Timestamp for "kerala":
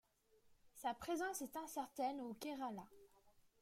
2.33-2.87